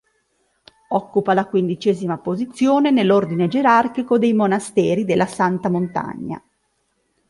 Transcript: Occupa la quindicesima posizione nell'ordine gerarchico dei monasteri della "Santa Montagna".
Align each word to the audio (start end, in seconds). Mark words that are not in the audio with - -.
Occupa 0.93 1.35
la 1.35 1.45
quindicesima 1.45 2.17
posizione 2.17 2.89
nell'ordine 2.89 3.47
gerarchico 3.47 4.17
dei 4.17 4.33
monasteri 4.33 5.05
della 5.05 5.27
"Santa 5.27 5.69
Montagna". 5.69 6.43